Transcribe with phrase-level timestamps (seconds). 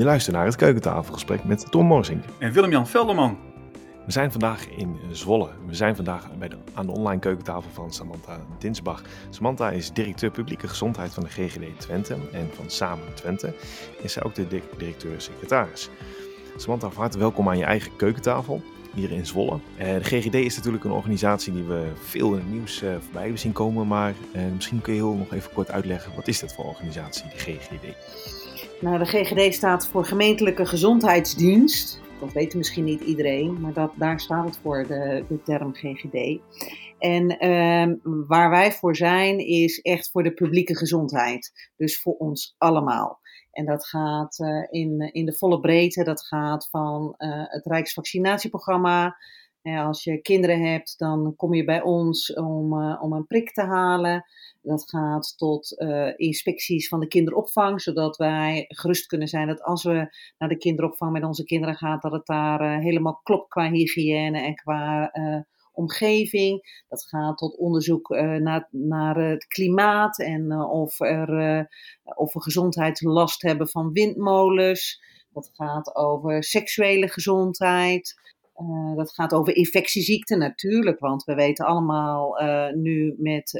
[0.00, 2.22] Je luistert naar het keukentafelgesprek met Tom Morsing.
[2.38, 3.38] En Willem-Jan Velderman.
[4.06, 5.48] We zijn vandaag in Zwolle.
[5.66, 9.02] We zijn vandaag bij de, aan de online keukentafel van Samantha Dinsbach.
[9.30, 13.54] Samantha is directeur publieke gezondheid van de GGD Twente en van Samen Twente.
[14.02, 14.46] Is zij ook de
[14.78, 15.90] directeur-secretaris.
[16.56, 18.62] Samantha, van harte welkom aan je eigen keukentafel
[18.94, 19.58] hier in Zwolle.
[19.78, 23.22] Uh, de GGD is natuurlijk een organisatie die we veel in het nieuws uh, voorbij
[23.22, 23.86] hebben zien komen.
[23.86, 27.24] Maar uh, misschien kun je heel nog even kort uitleggen, wat is dat voor organisatie,
[27.24, 27.94] de GGD?
[28.80, 32.00] Nou, de GGD staat voor Gemeentelijke Gezondheidsdienst.
[32.20, 36.40] Dat weet misschien niet iedereen, maar dat, daar staat het voor, de, de term GGD.
[36.98, 41.70] En ehm, waar wij voor zijn, is echt voor de publieke gezondheid.
[41.76, 43.20] Dus voor ons allemaal.
[43.50, 46.04] En dat gaat uh, in, in de volle breedte.
[46.04, 49.16] Dat gaat van uh, het Rijksvaccinatieprogramma.
[49.62, 53.62] Uh, als je kinderen hebt, dan kom je bij ons om, om een prik te
[53.62, 54.24] halen.
[54.62, 55.80] Dat gaat tot
[56.16, 61.12] inspecties van de kinderopvang, zodat wij gerust kunnen zijn dat als we naar de kinderopvang
[61.12, 65.12] met onze kinderen gaan, dat het daar helemaal klopt qua hygiëne en qua
[65.72, 66.84] omgeving.
[66.88, 71.68] Dat gaat tot onderzoek naar, naar het klimaat en of, er,
[72.02, 75.02] of we gezondheidslast hebben van windmolens.
[75.32, 78.14] Dat gaat over seksuele gezondheid.
[78.96, 82.42] Dat gaat over infectieziekten natuurlijk, want we weten allemaal
[82.74, 83.50] nu met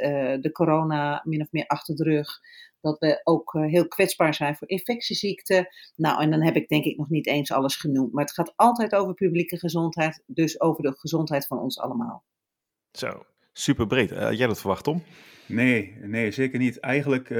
[0.40, 2.40] de corona min of meer achter de rug
[2.80, 5.68] dat we ook heel kwetsbaar zijn voor infectieziekten.
[5.96, 8.12] Nou, en dan heb ik denk ik nog niet eens alles genoemd.
[8.12, 12.24] Maar het gaat altijd over publieke gezondheid, dus over de gezondheid van ons allemaal.
[12.92, 14.12] Zo, super breed.
[14.12, 15.02] Uh, jij dat verwacht, Tom?
[15.46, 16.80] Nee, nee, zeker niet.
[16.80, 17.36] Eigenlijk uh,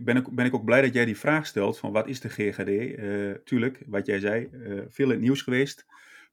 [0.00, 2.28] ben, ik, ben ik ook blij dat jij die vraag stelt van wat is de
[2.28, 2.68] GGD?
[2.68, 4.48] Uh, tuurlijk, wat jij zei,
[4.88, 5.86] veel in het nieuws geweest,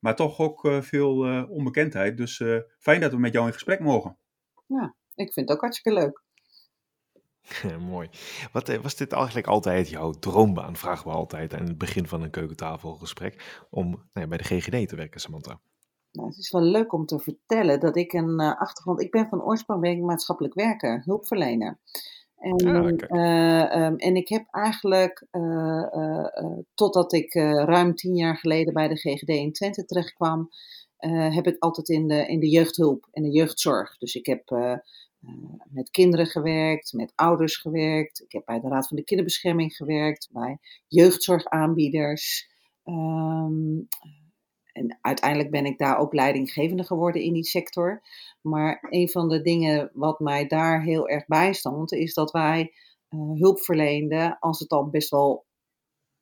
[0.06, 2.18] maar toch ook veel onbekendheid.
[2.18, 2.44] Dus
[2.80, 4.18] fijn dat we met jou in gesprek mogen.
[4.66, 6.24] Ja, ik vind het ook hartstikke leuk.
[7.94, 8.10] mooi.
[8.52, 12.30] Wat, was dit eigenlijk altijd jouw droombaan, vragen we altijd aan het begin van een
[12.30, 15.60] keukentafelgesprek, om nou ja, bij de GGD te werken, Samantha?
[16.12, 19.02] Nou, het is wel leuk om te vertellen dat ik een uh, achtergrond.
[19.02, 21.80] Ik ben van oorsprong ben ik maatschappelijk werker, hulpverlener.
[22.46, 26.28] En, ah, uh, um, en ik heb eigenlijk, uh,
[26.74, 30.50] totdat ik ruim tien jaar geleden bij de GGD in Twente terechtkwam,
[31.30, 33.98] heb ik altijd in de, in de jeugdhulp en de jeugdzorg.
[33.98, 34.50] Dus ik heb
[35.70, 38.22] met kinderen gewerkt, met ouders gewerkt.
[38.22, 40.58] Ik heb bij de Raad van de Kinderbescherming gewerkt, bij
[40.88, 42.50] jeugdzorgaanbieders.
[42.84, 43.88] Um,
[44.76, 48.02] en uiteindelijk ben ik daar ook leidinggevende geworden in die sector.
[48.42, 52.74] Maar een van de dingen wat mij daar heel erg bij stond, is dat wij
[53.10, 55.46] uh, hulp verleenden als het al best wel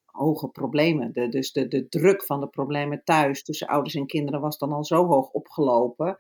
[0.06, 1.14] hoge problemen.
[1.14, 4.72] De, dus de, de druk van de problemen thuis tussen ouders en kinderen was dan
[4.72, 6.20] al zo hoog opgelopen.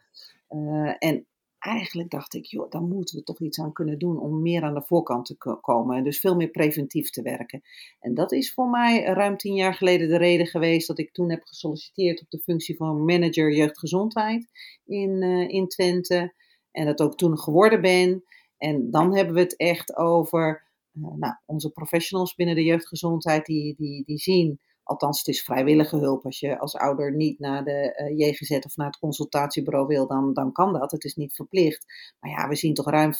[0.49, 1.27] Uh, en
[1.63, 4.73] eigenlijk dacht ik, joh, daar moeten we toch iets aan kunnen doen om meer aan
[4.73, 5.97] de voorkant te komen.
[5.97, 7.61] En dus veel meer preventief te werken.
[7.99, 11.29] En dat is voor mij ruim tien jaar geleden de reden geweest dat ik toen
[11.29, 14.47] heb gesolliciteerd op de functie van manager jeugdgezondheid
[14.85, 16.33] in, uh, in Twente.
[16.71, 18.23] En dat ook toen geworden ben.
[18.57, 23.75] En dan hebben we het echt over uh, nou, onze professionals binnen de jeugdgezondheid die,
[23.75, 26.25] die, die zien Althans, het is vrijwillige hulp.
[26.25, 30.07] Als je als ouder niet naar de uh, eh, JGZ of naar het consultatiebureau wil,
[30.07, 30.91] dan, dan kan dat.
[30.91, 31.85] Het is niet verplicht.
[32.19, 33.17] Maar ja, we zien toch ruim 95%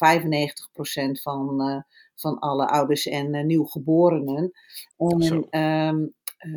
[1.22, 1.82] van, uh,
[2.16, 4.52] van alle ouders en uh, nieuwgeborenen.
[4.98, 6.06] En, ehm,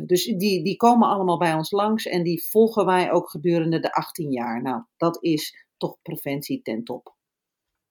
[0.05, 3.93] dus die, die komen allemaal bij ons langs en die volgen wij ook gedurende de
[3.93, 4.61] 18 jaar.
[4.61, 7.15] Nou, dat is toch preventie ten top.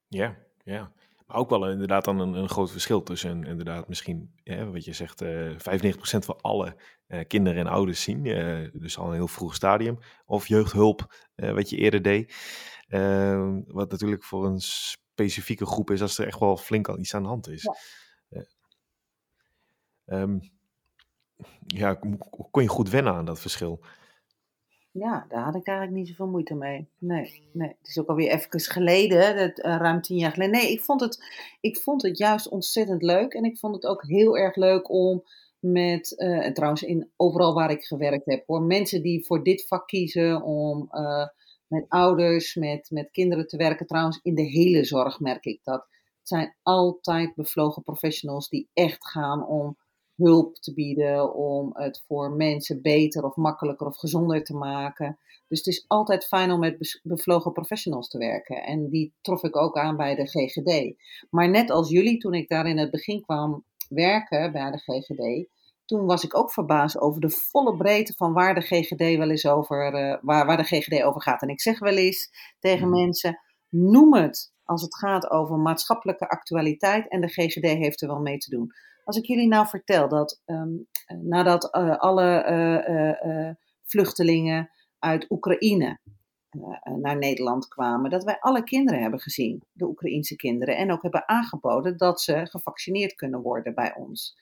[0.09, 0.93] Ja, ja.
[1.27, 4.31] Maar ook wel inderdaad dan een, een groot verschil tussen inderdaad misschien,
[4.73, 6.77] wat je zegt, uh, eh, 95% van alle
[7.09, 8.25] uh, kinderen en ouders zien.
[8.25, 9.99] Uh, dus al een heel vroeg stadium.
[10.27, 12.35] Of jeugdhulp, wat je eerder deed.
[12.89, 17.15] Ehm, wat natuurlijk voor een specifieke groep is als er echt wel flink al iets
[17.15, 17.69] aan de hand is.
[18.29, 18.45] Ja,
[20.05, 20.41] um,
[21.67, 21.95] ja
[22.51, 23.85] kon je goed wennen aan dat verschil?
[24.99, 26.89] Ja, daar had ik eigenlijk niet zoveel moeite mee.
[26.99, 27.69] Nee, nee.
[27.69, 30.55] Het is ook alweer even geleden, dat, uh, ruim tien jaar geleden.
[30.55, 31.25] Nee, ik vond, het,
[31.61, 33.33] ik vond het juist ontzettend leuk.
[33.33, 35.25] En ik vond het ook heel erg leuk om
[35.59, 39.67] met, uh, en trouwens in, overal waar ik gewerkt heb hoor, mensen die voor dit
[39.67, 41.27] vak kiezen om uh,
[41.67, 43.87] met ouders, met, met kinderen te werken.
[43.87, 45.87] Trouwens, in de hele zorg merk ik dat.
[46.19, 49.77] Het zijn altijd bevlogen professionals die echt gaan om
[50.17, 55.19] hulp te bieden om het voor mensen beter of makkelijker of gezonder te maken.
[55.49, 58.63] Dus het is altijd fijn om met bevlogen professionals te werken.
[58.63, 60.95] En die trof ik ook aan bij de GGD.
[61.31, 65.49] Maar net als jullie, toen ik daar in het begin kwam werken bij de GGD,
[65.85, 69.47] toen was ik ook verbaasd over de volle breedte van waar de GGD wel eens
[69.47, 71.43] over, uh, waar, waar de GGD over gaat.
[71.43, 73.01] En ik zeg wel eens tegen hmm.
[73.01, 78.21] mensen: noem het als het gaat over maatschappelijke actualiteit en de GGD heeft er wel
[78.21, 78.73] mee te doen
[79.07, 80.73] Als ik jullie nou vertel dat ehm,
[81.23, 85.99] nadat alle vluchtelingen uit Oekraïne
[86.97, 91.29] naar Nederland kwamen, dat wij alle kinderen hebben gezien, de Oekraïense kinderen, en ook hebben
[91.29, 94.39] aangeboden dat ze gevaccineerd kunnen worden bij ons.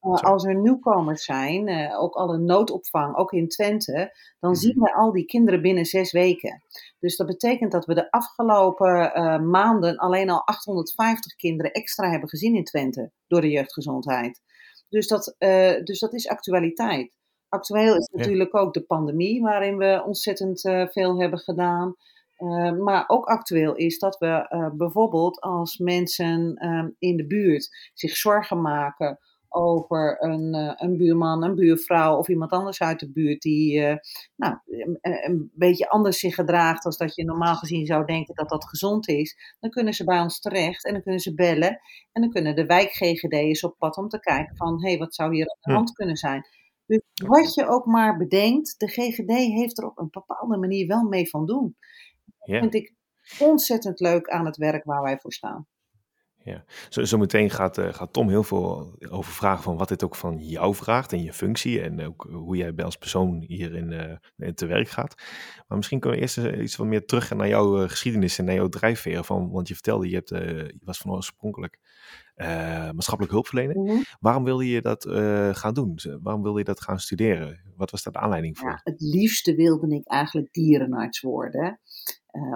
[0.00, 4.60] Uh, als er nieuwkomers zijn, uh, ook alle noodopvang, ook in Twente, dan mhm.
[4.60, 6.62] zien we al die kinderen binnen zes weken.
[6.98, 12.28] Dus dat betekent dat we de afgelopen uh, maanden alleen al 850 kinderen extra hebben
[12.28, 14.40] gezien in Twente door de jeugdgezondheid.
[14.88, 15.34] Dus dat,
[15.84, 17.12] dus dat is actualiteit.
[17.48, 20.60] Actueel is natuurlijk ook de pandemie, waarin we ontzettend
[20.92, 21.94] veel hebben gedaan.
[22.78, 26.56] maar ook actueel is dat we bijvoorbeeld als mensen
[26.98, 29.18] in de buurt zich zorgen maken
[29.56, 33.94] over een, uh, een buurman, een buurvrouw of iemand anders uit de buurt die uh,
[34.36, 38.48] nou, een, een, beetje anders zich gedraagt als dat je normaal gezien zou denken dat
[38.48, 41.80] dat gezond is, dan kunnen ze bij ons terecht en dan kunnen ze bellen
[42.12, 45.34] en dan kunnen de wijk-GGD'ers op pad om te kijken van hé, hey, wat zou
[45.34, 46.46] hier aan de hand kunnen zijn.
[46.86, 51.02] Dus wat je ook maar bedenkt, de GGD heeft er op een bepaalde manier wel
[51.02, 51.76] mee van doen.
[52.38, 52.94] Dat vind ik
[53.38, 55.66] ontzettend leuk aan het werk waar wij voor staan.
[56.46, 60.04] Ja, zo, zo meteen gaat, uh, gaat Tom heel veel over vragen van wat dit
[60.04, 64.48] ook van jou vraagt en je functie en ook hoe jij als persoon hierin uh,
[64.48, 65.14] te werk gaat.
[65.68, 68.54] Maar misschien kunnen we eerst iets wat meer terug naar jouw uh, geschiedenis en naar
[68.54, 69.24] jouw drijfveer.
[69.24, 71.78] Van, want je vertelde, je, hebt, je was van oorspronkelijk
[72.92, 73.76] maatschappelijk hulpverlener.
[73.76, 74.02] Mm -hmm.
[74.20, 75.06] Waarom wilde je dat
[75.56, 75.98] gaan doen?
[76.22, 77.60] Waarom wilde je dat gaan studeren?
[77.76, 78.70] Wat was daar de aanleiding voor?
[78.70, 81.80] Ja, het liefste wilde ik eigenlijk dierenarts worden.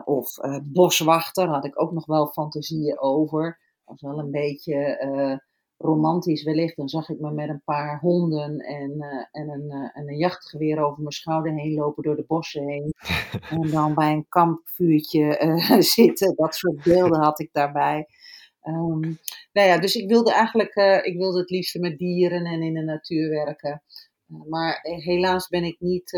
[0.05, 3.59] of boswachter had ik ook nog wel fantasieën over
[3.91, 5.37] was wel een beetje uh,
[5.77, 6.77] romantisch wellicht.
[6.77, 10.17] Dan zag ik me met een paar honden en, uh, en, een, uh, en een
[10.17, 12.95] jachtgeweer over mijn schouder heen lopen door de bossen heen.
[13.51, 15.57] en dan bij een kampvuurtje
[15.97, 16.35] zitten.
[16.37, 18.07] Dat soort beelden had ik daarbij.
[18.63, 19.19] Um,
[19.53, 22.83] nou ja, dus ik wilde eigenlijk ik wilde het liefst met dieren en in de
[22.83, 23.83] natuur werken.
[24.27, 26.11] maar helaas ben ik niet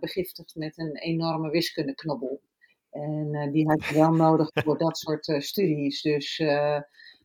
[0.00, 2.40] begiftigd met een enorme wiskundeknobbel.
[2.90, 6.02] En uh, die had je wel nodig voor dat soort uh, studies.
[6.02, 6.80] Dus, uh,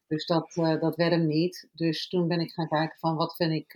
[0.07, 1.69] dus dat, dat werd hem niet.
[1.73, 3.73] Dus toen ben ik gaan kijken van wat vind ik,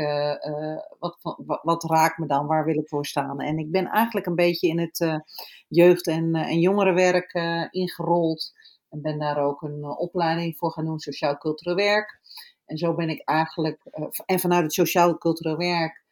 [0.99, 3.39] wat, wat, wat, raakt me dan, waar wil ik voor staan.
[3.39, 5.21] En ik ben eigenlijk een beetje in het
[5.67, 7.33] jeugd- en, en jongerenwerk
[7.71, 8.51] ingerold.
[8.89, 12.19] En ben daar ook een opleiding voor gaan doen, sociaal-cultureel werk.
[12.65, 13.83] En zo ben ik eigenlijk,
[14.25, 16.03] en vanuit het sociaal-cultureel werk,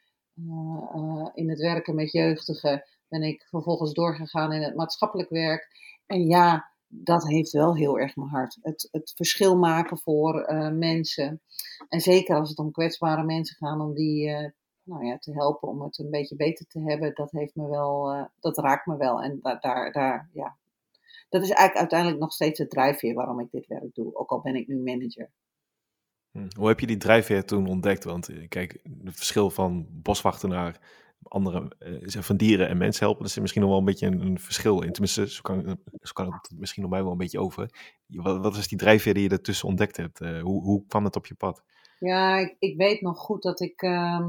[1.33, 5.67] in het werken met jeugdigen ben ik vervolgens doorgegaan in het maatschappelijk werk.
[6.05, 8.57] En ja, dat heeft wel heel erg mijn hart.
[8.61, 11.41] Het, het verschil maken voor uh, mensen.
[11.89, 14.49] En zeker als het om kwetsbare mensen gaat, om die uh,
[14.83, 18.13] nou ja, te helpen om het een beetje beter te hebben, dat heeft me wel,
[18.13, 19.21] uh, dat raakt me wel.
[19.21, 20.57] En da daar, daar, ja.
[21.29, 24.41] Dat is eigenlijk uiteindelijk nog steeds het drijfveer waarom ik dit werk doe, ook al
[24.41, 25.29] ben ik nu manager.
[26.31, 26.47] Hm.
[26.57, 28.03] Hoe heb je die drijfveer toen ontdekt?
[28.03, 30.79] Want kijk, het verschil van boswachter naar
[31.29, 33.23] andere uh, van dieren en mensen helpen.
[33.23, 34.91] Dat is misschien nog wel een beetje een, verschil in.
[34.91, 37.69] Tenminste, zo kan, zo kan het misschien nog mij wel een beetje over.
[38.07, 40.21] Wat, wat is die drijfveer die je ertussen ontdekt hebt?
[40.21, 41.63] Uh, hoe, hoe kwam het op je pad?
[41.99, 43.81] Ja, ik, ik weet nog goed dat ik...
[43.81, 44.27] Uh,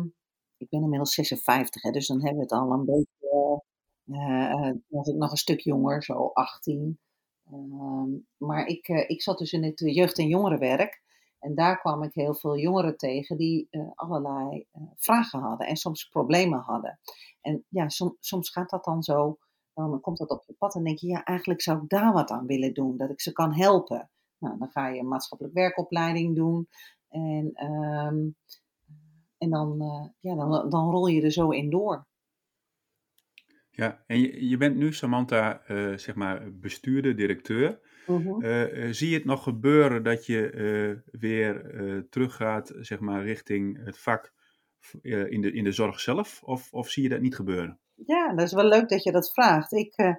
[0.57, 3.63] ik ben inmiddels 56, hè, dus dan hebben we het al een beetje...
[4.07, 6.99] Uh, was ik nog een stuk jonger, zo 18.
[7.45, 11.03] Ehm, maar ik, ik zat dus in het jeugd- en jongerenwerk.
[11.39, 15.77] En daar kwam ik heel veel jongeren tegen die uh, allerlei uh, vragen hadden en
[15.77, 16.99] soms problemen hadden.
[17.41, 19.39] En ja, som, soms gaat dat dan zo,
[19.75, 22.31] dan komt dat op je pad en denk je, ja, eigenlijk zou ik daar wat
[22.31, 24.11] aan willen doen, dat ik ze kan helpen.
[24.39, 26.69] Nou, dan ga je een maatschappelijk werkopleiding doen
[27.09, 28.37] en, um,
[29.39, 32.07] en dan, uh, ja, dan, dan rol je er zo in door.
[33.71, 35.63] Ja, en je, je bent nu, Samantha,
[35.97, 37.81] zeg maar bestuurder, directeur.
[38.09, 38.43] Mhm.
[38.43, 43.85] Eh, eh, zie je het nog gebeuren dat je uh, weer teruggaat zeg maar, richting
[43.85, 44.33] het vak
[45.03, 46.43] in, de, in de zorg zelf?
[46.43, 47.79] Of, of zie je dat niet gebeuren?
[47.95, 49.73] Ja, dat is wel leuk dat je dat vraagt.
[49.73, 50.17] Ik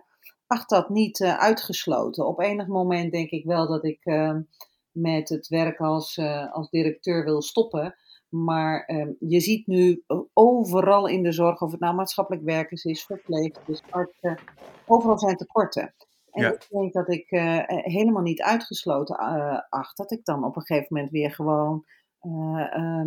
[0.48, 2.28] acht dat niet uitgesloten.
[2.28, 4.00] Op enig moment denk ik wel dat ik
[4.92, 6.20] met het werk als,
[6.52, 7.96] als directeur wil stoppen.
[8.30, 10.04] Maar je ziet nu
[10.34, 14.38] overal in de zorg, of het nou maatschappelijk werkers is, verpleegsters, artsen,
[14.86, 15.94] overal zijn tekorten.
[16.32, 20.56] En ik denk dat ik uh, helemaal niet uitgesloten uh, acht dat ik dan op
[20.56, 21.86] een gegeven moment weer gewoon
[22.22, 23.06] uh,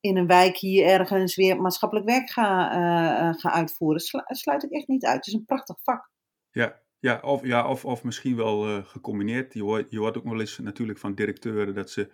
[0.00, 4.00] in een wijk hier ergens weer maatschappelijk werk ga, ga uitvoeren.
[4.00, 5.16] Slu sluit ik echt niet uit.
[5.16, 6.10] Het is een prachtig vak.
[6.50, 9.54] Ja, ja, of, ja, of, of misschien wel gecombineerd.
[9.54, 12.10] Je hoort, je hoort ook wel eens natuurlijk van directeuren dat ze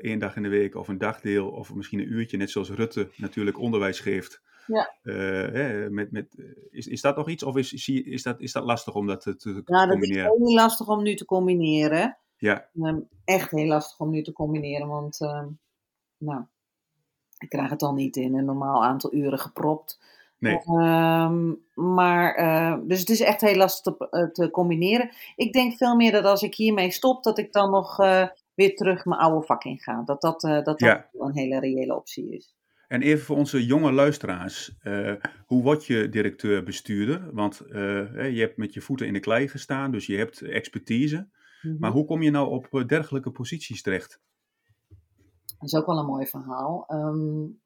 [0.00, 3.10] één dag in de week of een dagdeel of misschien een uurtje, net zoals Rutte
[3.16, 4.42] natuurlijk onderwijs geeft.
[4.66, 4.94] Ja.
[5.02, 6.26] Uh, met, met,
[6.70, 9.36] is, is dat nog iets of is, is, dat, is dat lastig om dat te,
[9.36, 10.24] te nou, combineren?
[10.24, 12.18] dat is heel lastig om nu te combineren.
[12.36, 12.68] Ja.
[12.74, 15.44] Um, echt heel lastig om nu te combineren, want uh,
[16.16, 16.42] nou,
[17.38, 20.00] ik krijg het dan niet in een normaal aantal uren gepropt.
[20.38, 20.58] Nee.
[20.64, 25.10] Ehm, maar, uh, dus het is echt heel lastig te, uh, te, combineren.
[25.36, 28.76] Ik denk veel meer dat als ik hiermee stop, dat ik dan nog uh, weer
[28.76, 30.02] terug mijn oude vak in ga.
[30.04, 31.08] Dat dat, dat, dat ja.
[31.12, 32.54] een hele reële optie is.
[32.92, 34.74] En even voor onze jonge luisteraars.
[35.46, 37.34] hoe word je directeur-bestuurder?
[37.34, 41.16] Want je hebt met je voeten in de klei gestaan, dus je hebt expertise.
[41.16, 41.30] Mm
[41.60, 41.76] -hmm.
[41.80, 44.20] Maar hoe kom je nou op dergelijke posities terecht?
[45.58, 46.84] Dat is ook wel een mooi verhaal.
[46.88, 47.60] Um,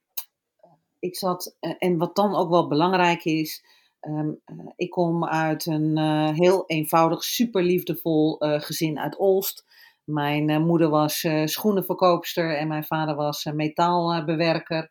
[0.99, 3.65] ik zat, eh, en wat dan ook wel belangrijk is,
[4.01, 9.65] ehm, eh, ik kom uit een uh, heel eenvoudig, super liefdevol gezin uit Olst.
[10.05, 14.91] Mijn moeder was schoenenverkoopster en mijn vader was metaalbewerker.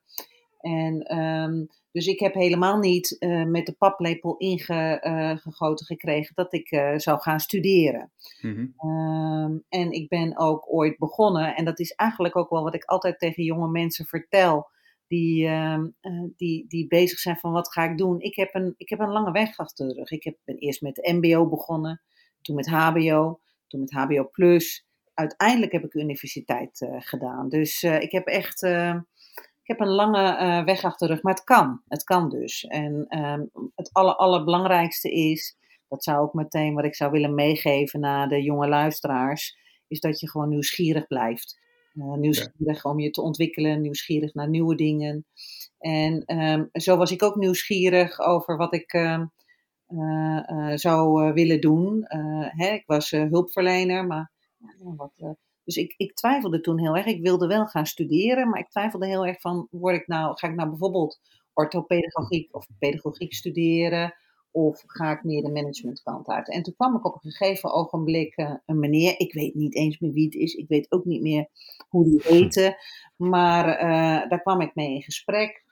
[0.65, 3.17] En um, dus ik heb helemaal niet
[3.47, 8.11] met de paplepel ingegoten gekregen dat ik zou gaan studeren.
[8.41, 9.63] Mm -hmm.
[9.69, 13.19] en ik ben ook ooit begonnen, en dat is eigenlijk ook wel wat ik altijd
[13.19, 14.69] tegen jonge mensen vertel
[15.07, 15.83] die, uh,
[16.35, 18.19] die, die bezig zijn van wat ga ik doen.
[18.19, 20.11] Ik heb een, ik heb een lange weg achter de rug.
[20.11, 22.01] Ik heb, ben eerst met MBO begonnen,
[22.41, 24.87] toen met HBO, toen met HBO Plus.
[25.13, 27.49] Uiteindelijk heb ik universiteit gedaan.
[27.49, 28.61] Dus ik heb echt
[29.65, 31.81] ik heb een lange weg achter de rug, maar het kan.
[31.87, 32.63] Het kan dus.
[32.63, 35.57] En um, het aller, allerbelangrijkste is,
[35.87, 39.57] dat zou ook meteen wat ik zou willen meegeven naar de jonge luisteraars,
[39.87, 41.59] is dat je gewoon nieuwsgierig blijft.
[41.93, 42.89] Uh, nieuwsgierig ja.
[42.89, 45.25] om je te ontwikkelen, nieuwsgierig naar nieuwe dingen.
[45.77, 49.21] En um, zo was ik ook nieuwsgierig over wat ik uh,
[49.87, 52.05] uh, zou willen doen.
[52.55, 54.31] Hè, ik was hulpverlener, maar
[54.95, 57.05] wat, dus ik, ik twijfelde toen heel erg.
[57.05, 60.47] Ik wilde wel gaan studeren, maar ik twijfelde heel erg van, word ik nou, ga
[60.47, 61.19] ik nou bijvoorbeeld
[61.53, 64.15] orthopedagogiek of pedagogiek studeren?
[64.51, 66.49] Of ga ik meer de managementkant uit?
[66.49, 69.99] En toen kwam ik op een gegeven ogenblik uh, een meneer, ik weet niet eens
[69.99, 71.49] meer wie het is, ik weet ook niet meer
[71.89, 72.77] hoe die heette,
[73.15, 75.63] maar uh, daar kwam ik mee in gesprek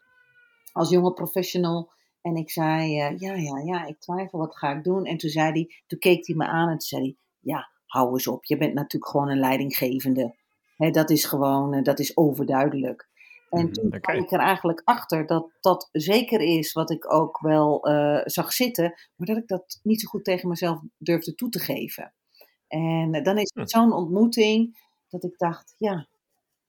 [0.71, 1.91] als jonge professional.
[2.21, 5.05] En ik zei, uh, ja, ja, ja, ik twijfel, wat ga ik doen?
[5.05, 8.11] En toen zei hij, toen keek hij me aan en toen zei hij, ja, hou
[8.11, 10.35] eens op, je bent natuurlijk gewoon een leidinggevende.
[10.77, 13.07] He, dat is gewoon, dat is overduidelijk.
[13.49, 13.99] En toen okay.
[13.99, 18.53] kwam ik er eigenlijk achter dat dat zeker is wat ik ook wel uh, zag
[18.53, 22.13] zitten, maar dat ik dat niet zo goed tegen mezelf durfde toe te geven.
[22.67, 23.79] En uh, dan is het hm.
[23.79, 24.77] zo'n ontmoeting
[25.09, 26.07] dat ik dacht, ja,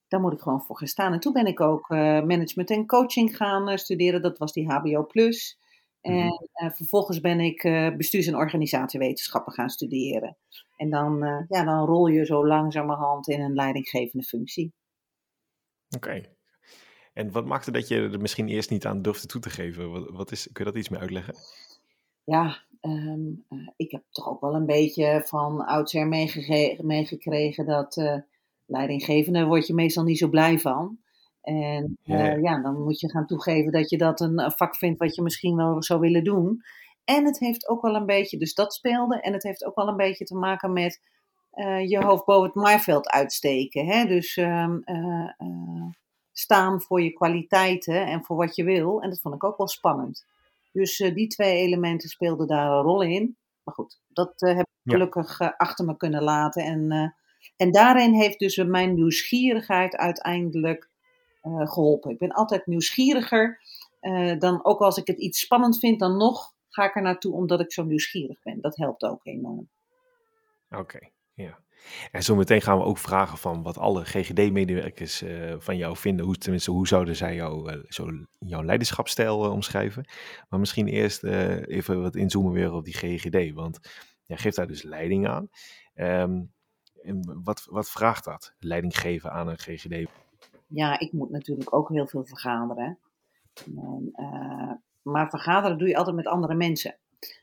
[0.09, 1.13] daar moet ik gewoon voor gaan staan.
[1.13, 5.05] En toen ben ik ook uh, management en coaching gaan studeren, dat was die HBO
[5.07, 5.59] Plus.
[6.05, 6.73] En mm-hmm.
[6.75, 7.63] vervolgens ben ik
[7.97, 10.37] bestuurs- en organisatiewetenschappen gaan studeren.
[10.77, 11.19] En dan,
[11.49, 14.73] ja, dan rol je zo langzamerhand in een leidinggevende functie.
[15.97, 16.23] Oké,
[17.15, 19.91] en wat maakte dat je er misschien eerst niet aan durfde toe te geven?
[19.91, 21.35] Wat, wat is, kun je dat iets meer uitleggen?
[22.25, 26.09] Ja, um, uh, ik heb toch ook wel een beetje van oudsher
[26.81, 28.23] meegekregen dat
[28.67, 30.99] leidinggevende word je meestal niet zo blij van.
[31.45, 32.35] En uh, ja.
[32.35, 32.63] ja.
[32.63, 35.83] dan moet je gaan toegeven dat je dat een vak vindt wat je misschien wel
[35.83, 36.63] zou willen doen.
[37.05, 39.21] En het heeft ook wel een beetje, dus dat speelde.
[39.21, 41.01] En het heeft ook wel een beetje te maken met
[41.87, 43.87] je hoofd boven het maaiveld uitsteken.
[43.87, 44.05] Hè?
[44.05, 44.85] Dus um,
[46.33, 49.03] staan voor je kwaliteiten en voor wat je wil.
[49.03, 50.25] En dat vond ik ook wel spannend.
[50.73, 53.37] Dus die twee elementen speelden daar een rol in.
[53.63, 56.63] Maar goed, dat heb ik gelukkig achter me kunnen laten.
[56.65, 57.15] En,
[57.57, 60.89] en daarin heeft dus mijn nieuwsgierigheid uiteindelijk
[61.45, 62.11] geholpen.
[62.11, 63.61] Ik ben altijd nieuwsgieriger.
[64.39, 67.61] dan ook als ik het iets spannend vind, dan nog ga ik er naartoe omdat
[67.61, 68.61] ik zo nieuwsgierig ben.
[68.61, 69.69] Dat helpt ook enorm.
[70.71, 70.99] Oké,
[71.35, 71.59] ja.
[72.11, 76.25] En zometeen gaan we ook vragen van wat alle GGD-medewerkers uh, van jou vinden.
[76.25, 78.09] Hoe, tenminste, hoe zouden zij jou, zo,
[78.39, 80.09] jouw leiderschapstijl uh, omschrijven?
[80.49, 83.53] Maar misschien eerst even wat inzoomen weer op die GGD.
[83.55, 83.79] Want
[84.25, 85.49] jij geeft daar dus leiding aan.
[85.95, 86.53] Um,
[87.03, 90.09] en wat, wat vraagt dat, leiding geven aan een GGD?
[90.75, 92.99] Ja, ik moet natuurlijk ook heel veel vergaderen.
[93.77, 94.13] En,
[95.03, 96.97] maar vergaderen doe je altijd met andere mensen.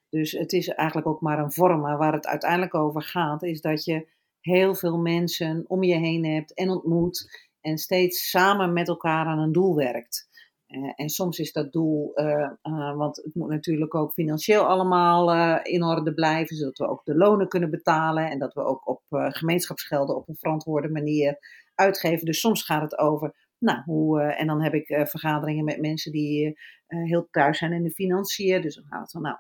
[0.10, 1.82] Dus het is eigenlijk ook maar een vorm.
[1.82, 4.08] Maar waar het uiteindelijk over gaat, is dat je
[4.40, 9.40] heel veel mensen om je heen hebt en ontmoet en steeds samen met elkaar aan
[9.40, 10.30] een doel werkt.
[10.68, 15.32] Uh, en soms is dat doel, uh, want het moet natuurlijk ook financieel allemaal
[15.64, 19.02] in orde blijven, zodat we ook de lonen kunnen betalen en dat we ook op
[19.10, 21.38] gemeenschapsgelden op een verantwoorde manier
[21.76, 22.26] uitgeven.
[22.26, 26.60] Dus soms gaat het over, nou, hoe, en dan heb ik vergaderingen met mensen die
[26.88, 28.62] heel thuis zijn in de financiën.
[28.62, 29.38] Dus dan gaat het van, nou,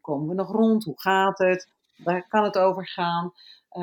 [0.00, 0.84] komen we nog rond?
[0.84, 1.68] Hoe gaat het?
[1.96, 3.32] Waar kan het over gaan?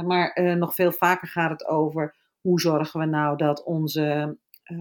[0.05, 4.37] Maar nog veel vaker gaat het over hoe zorgen we nou dat onze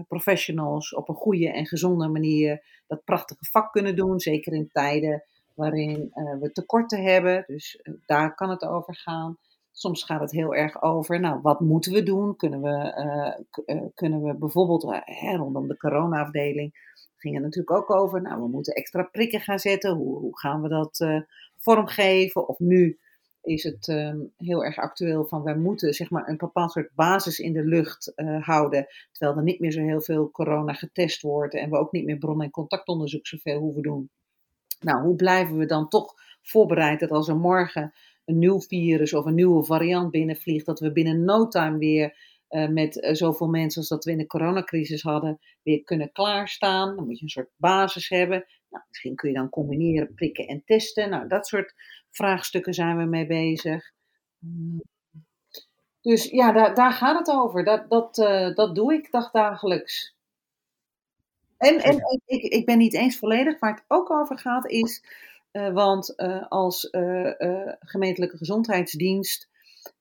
[0.07, 4.19] professionals op een goede en gezonde manier dat prachtige vak kunnen doen.
[4.19, 5.23] Zeker in tijden
[5.55, 7.43] waarin we tekorten hebben.
[7.47, 9.37] Dus daar kan het over gaan.
[9.77, 12.35] Soms gaat het heel erg over, nou, wat moeten we doen?
[12.35, 12.95] Kunnen we,
[13.65, 16.85] uh, kunnen we bijvoorbeeld hè, rondom de corona-afdeling
[17.17, 19.95] ging het natuurlijk ook over, nou, we moeten extra prikken gaan zetten.
[19.95, 21.05] Hoe, hoe gaan we dat
[21.57, 22.47] vormgeven?
[22.47, 22.99] Of nu
[23.41, 27.39] is het ehm, heel erg actueel van wij moeten zeg maar een bepaald soort basis
[27.39, 31.69] in de lucht houden, terwijl er niet meer zo heel veel corona getest wordt en
[31.69, 34.09] we ook niet meer bron- en contactonderzoek zoveel hoeven doen.
[34.79, 37.93] Nou, hoe blijven we dan toch voorbereid dat als er morgen
[38.27, 42.17] een nieuw virus of een nieuwe variant binnenvliegt, dat we binnen no time weer
[42.49, 46.95] uh, met uh, zoveel mensen als dat we in de coronacrisis hadden, weer kunnen klaarstaan.
[46.95, 48.45] Dan moet je een soort basis hebben.
[48.69, 51.09] Nou, misschien kun je dan combineren prikken en testen.
[51.09, 51.73] Nou, dat soort
[52.11, 53.91] vraagstukken zijn we mee bezig.
[56.01, 57.63] Dus ja, daar, daar gaat het over.
[57.63, 60.15] Dat, dat, uh, dat doe ik dagdagelijks.
[61.57, 63.59] En, en ik, ik ben niet eens volledig.
[63.59, 65.03] Waar het ook over gaat is
[65.57, 67.31] uh, want uh, als uh,
[67.79, 69.49] gemeentelijke gezondheidsdienst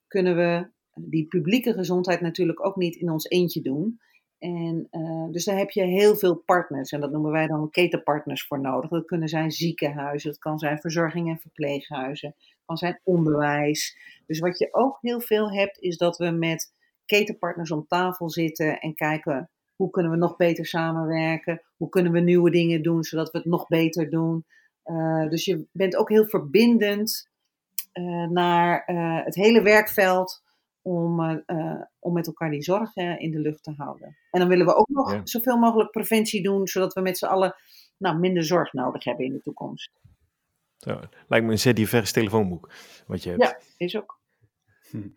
[0.07, 4.01] kunnen we die publieke gezondheid natuurlijk ook niet in ons eentje doen.
[4.39, 4.89] En,
[5.31, 8.91] dus daar heb je heel veel partners en dat noemen wij dan ketenpartners voor nodig.
[8.91, 13.99] Dat kunnen zijn ziekenhuizen, dat kan zijn verzorging- en verpleeghuizen, dat kan zijn onderwijs.
[14.27, 16.73] Dus wat je ook heel veel hebt is dat we met
[17.07, 22.21] ketenpartners om tafel zitten en kijken hoe kunnen we nog beter samenwerken, hoe kunnen we
[22.21, 24.45] nieuwe dingen doen zodat we het nog beter doen.
[24.87, 27.31] Uh, dus je bent ook heel verbindend
[27.93, 30.45] uh, naar uh, het hele werkveld
[30.83, 31.21] om,
[31.99, 34.17] om met elkaar die zorgen in de lucht te houden.
[34.31, 35.21] En dan willen we ook nog ja.
[35.25, 37.55] zoveel mogelijk preventie doen, zodat we met z'n allen
[37.97, 39.91] nou, minder zorg nodig hebben in de toekomst.
[40.77, 42.71] Zo, lijkt me een zeer divers telefoonboek
[43.07, 43.43] wat je hebt.
[43.43, 44.21] Ja, is ook.
[44.91, 45.09] Hm.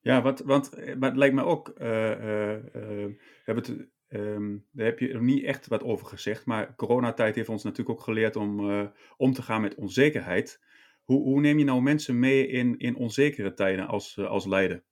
[0.00, 5.08] Ja, wat, want, maar het lijkt me ook, we hebben het Um, daar heb je
[5.08, 8.86] er niet echt wat over gezegd, maar coronatijd heeft ons natuurlijk ook geleerd om uh,
[9.16, 10.60] om te gaan met onzekerheid.
[11.04, 14.84] Hoe, hoe, neem je nou mensen mee in, in onzekere tijden als, uh, als leider?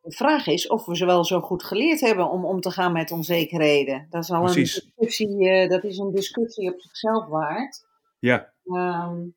[0.00, 2.92] De vraag is of we ze wel zo goed geleerd hebben om om te gaan
[2.92, 4.06] met onzekerheden.
[4.10, 7.86] Dat is al een discussie, uh, dat is een discussie op zichzelf waard.
[8.18, 8.52] Ja.
[8.64, 9.36] Um,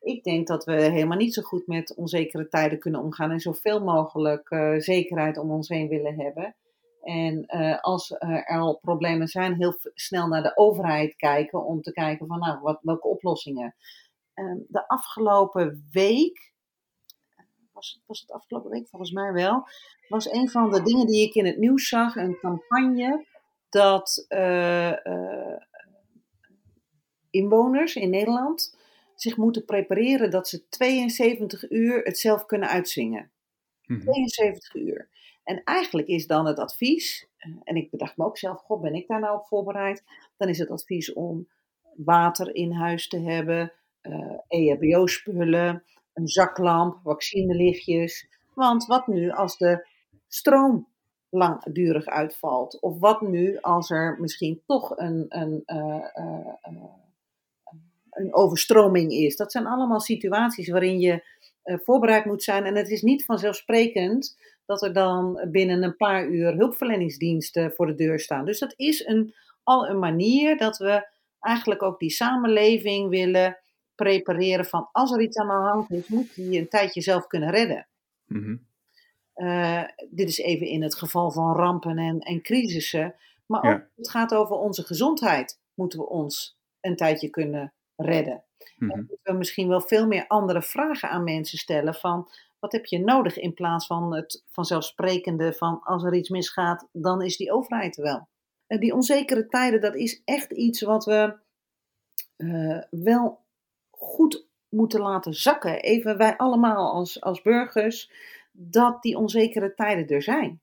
[0.00, 3.84] ik denk dat we helemaal niet zo goed met onzekere tijden kunnen omgaan en zoveel
[3.84, 6.56] mogelijk zekerheid om ons heen willen hebben.
[7.08, 11.92] En uh, als er al problemen zijn, heel snel naar de overheid kijken om te
[11.92, 13.74] kijken van nou, wat, welke oplossingen.
[14.34, 16.52] Uh, de afgelopen week,
[17.72, 19.66] was, was het afgelopen week volgens mij wel,
[20.08, 23.26] was een van de dingen die ik in het nieuws zag, een campagne
[23.68, 24.92] dat uh,
[27.30, 28.78] inwoners in Nederland
[29.14, 33.30] zich moeten prepareren dat ze 72 uur het zelf kunnen uitzingen.
[33.82, 34.04] Mm-hmm.
[34.04, 35.08] 72 uur.
[35.48, 38.94] En eigenlijk is dan het advies, eh, en ik bedacht me ook zelf, god ben
[38.94, 40.04] ik daar nou op voorbereid?
[40.36, 41.48] Dan is het advies om
[41.96, 48.28] water in huis te hebben, uh, EHBO-spullen, een zaklamp, vaccinelichtjes.
[48.54, 49.88] Want wat nu als de
[50.26, 50.88] stroom
[51.28, 52.80] langdurig uitvalt?
[52.80, 56.04] Of wat nu als er misschien toch een, een, uh,
[58.10, 59.36] een overstroming is?
[59.36, 61.24] Dat zijn allemaal situaties waarin je
[61.62, 62.64] voorbereid moet zijn.
[62.64, 64.36] En het is niet vanzelfsprekend
[64.68, 68.44] dat er dan binnen een paar uur hulpverleningsdiensten voor de deur staan.
[68.44, 71.08] Dus dat is een, al een manier dat we
[71.40, 73.58] eigenlijk ook die samenleving willen
[73.94, 77.26] prepareren van als er iets aan de hand is, moet je je een tijdje zelf
[77.26, 77.88] kunnen redden.
[78.26, 78.66] Mm-hmm.
[79.34, 83.14] Uh, dit is even in het geval van rampen en, en crisissen.
[83.46, 83.88] Maar ook ja.
[83.96, 85.60] het gaat over onze gezondheid.
[85.74, 88.44] Moeten we ons een tijdje kunnen redden.
[88.78, 92.28] En moeten we misschien wel veel meer andere vragen aan mensen stellen van
[92.60, 97.22] wat heb je nodig in plaats van het vanzelfsprekende van als er iets misgaat, dan
[97.22, 98.28] is die overheid er wel.
[98.66, 101.36] En die onzekere tijden, dat is echt iets wat we
[102.36, 103.44] uh, wel
[103.90, 105.80] goed moeten laten zakken.
[105.80, 108.10] Even wij allemaal als, als burgers,
[108.52, 110.60] dat die onzekere tijden er zijn.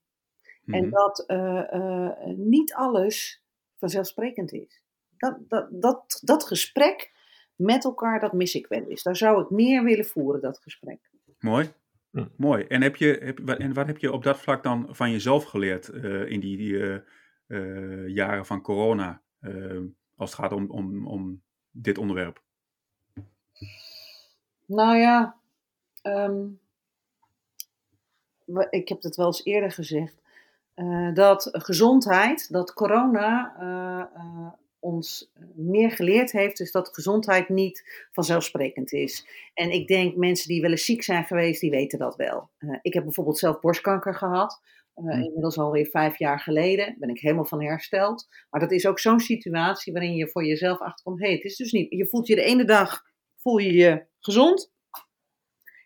[0.66, 3.44] En dat uh, uh, niet alles
[3.76, 4.84] vanzelfsprekend is.
[5.18, 7.12] Dat, dat, dat, dat gesprek
[7.56, 9.04] met elkaar, dat mis ik wel eens.
[9.04, 11.00] Daar zou ik meer willen voeren, dat gesprek.
[11.40, 11.74] Mooi.
[12.16, 12.26] Hm.
[12.36, 12.64] Mooi.
[12.64, 15.94] En, heb je, heb, en wat heb je op dat vlak dan van jezelf geleerd
[15.94, 16.98] uh, in die, die uh,
[17.48, 19.22] uh, jaren van corona,
[20.16, 22.44] als het gaat om, om, om dit onderwerp?
[24.66, 25.36] Nou ja,
[26.04, 26.60] um,
[28.70, 30.22] ik heb het wel eens eerder gezegd,
[31.14, 33.56] dat gezondheid, dat corona
[34.86, 39.28] ons meer geleerd heeft, is dat gezondheid niet vanzelfsprekend is.
[39.54, 42.50] En ik denk mensen die wel eens ziek zijn geweest, die weten dat wel.
[42.60, 44.62] Uh, ik heb bijvoorbeeld zelf borstkanker gehad.
[44.96, 48.28] Uh, inmiddels alweer vijf jaar geleden ben ik helemaal van hersteld.
[48.50, 51.56] Maar dat is ook zo'n situatie waarin je voor jezelf achterkomt: hé, hey, het is
[51.56, 51.92] dus niet.
[51.92, 53.04] Je voelt je de ene dag
[53.36, 54.72] voel je je gezond.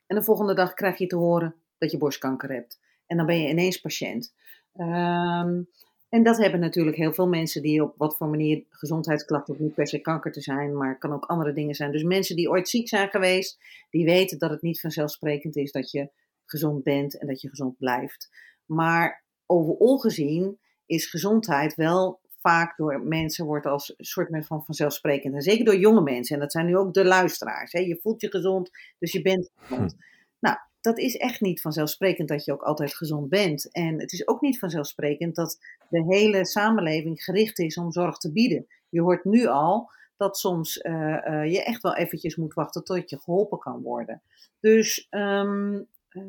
[0.08, 2.80] En de volgende dag krijg je te horen dat je borstkanker hebt.
[3.06, 4.34] En dan ben je ineens patiënt.
[4.76, 5.70] Um,
[6.10, 9.74] en dat hebben natuurlijk heel veel mensen die op wat voor manier gezondheidsklachten, of niet
[9.74, 11.92] per se kanker te zijn, maar het kan ook andere dingen zijn.
[11.92, 15.92] Dus mensen die ooit ziek zijn geweest, die weten dat het niet vanzelfsprekend is dat
[15.92, 16.10] je
[16.46, 18.30] gezond bent en dat je gezond blijft.
[18.66, 25.34] Maar overal gezien is gezondheid wel vaak door mensen wordt als een soort van vanzelfsprekend.
[25.34, 26.36] En zeker door jonge mensen.
[26.36, 27.72] En dat zijn nu ook de luisteraars.
[27.72, 27.80] Hè?
[27.80, 28.70] Je voelt je gezond,
[29.00, 29.92] dus je bent gezond.
[29.92, 29.98] Hm.
[30.40, 33.72] Nou, dat is echt niet vanzelfsprekend dat je ook altijd gezond bent.
[33.72, 38.32] En het is ook niet vanzelfsprekend dat de hele samenleving gericht is om zorg te
[38.32, 38.68] bieden.
[38.90, 43.10] Je hoort nu al dat soms uh, uh, je echt wel eventjes moet wachten tot
[43.10, 44.22] je geholpen kan worden.
[44.60, 46.24] Dus, um, uh,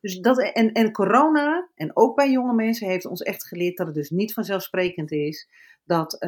[0.00, 3.86] dus dat, en, en corona, en ook bij jonge mensen, heeft ons echt geleerd dat
[3.86, 5.48] het dus niet vanzelfsprekend is
[5.84, 6.18] dat,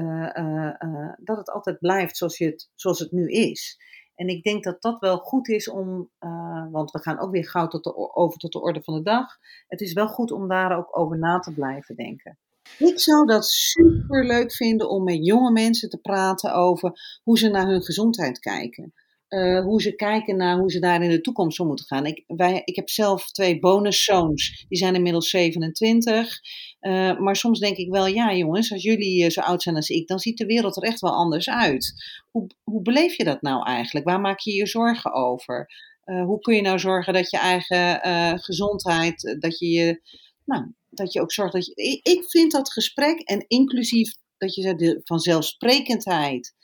[1.18, 3.78] dat het altijd blijft zoals, je het, zoals het nu is.
[4.18, 7.48] En ik denk dat dat wel goed is om, uh, want we gaan ook weer
[7.48, 9.36] gauw tot de, over tot de orde van de dag.
[9.68, 12.38] Het is wel goed om daar ook over na te blijven denken.
[12.78, 17.48] Ik zou dat super leuk vinden om met jonge mensen te praten over hoe ze
[17.48, 18.92] naar hun gezondheid kijken.
[19.28, 22.06] Uh, hoe ze kijken naar hoe ze daar in de toekomst om moeten gaan.
[22.06, 26.40] Ik, wij, ik heb zelf twee bonuszoons, die zijn inmiddels 27.
[26.80, 29.88] Eh, maar soms denk ik wel, ja jongens, als jullie uh, zo oud zijn als
[29.88, 31.94] ik, dan ziet de wereld er echt wel anders uit.
[32.30, 34.06] Hoe, hoe beleef je dat nou eigenlijk?
[34.06, 35.86] Waar maak je je zorgen over?
[36.08, 40.00] hoe kun je nou zorgen dat je eigen gezondheid, dat je je,
[40.44, 42.00] nou, dat je ook zorgt dat je.
[42.02, 46.54] Ik, vind dat gesprek en inclusief dat je de vanzelfsprekendheid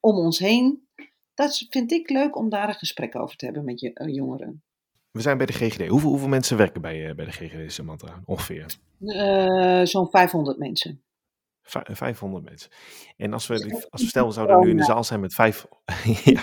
[0.00, 0.86] om ons heen.
[1.34, 4.62] Dat vind ik leuk om daar een gesprek over te hebben met je, jongeren.
[5.12, 5.88] We zijn bij de GGD.
[5.88, 8.22] Hoeveel, hoeveel mensen werken bij, uh, bij de GGD, Samantha?
[8.24, 8.66] Ongeveer?
[9.00, 11.02] Uh, Zo'n 500 mensen.
[11.62, 12.70] V 500 mensen.
[13.16, 15.66] En als we, als we stel, we zouden nu in de zaal zijn met vijf.
[16.24, 16.42] ja,